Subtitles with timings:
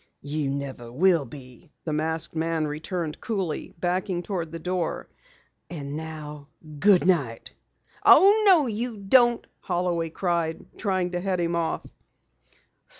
[0.23, 5.09] "You never will be," the masked man returned coolly, backing toward the door.
[5.69, 6.47] "And now,
[6.79, 7.53] goodnight."
[8.03, 11.85] "Oh, no, you don't!" Holloway cried, trying to head him off.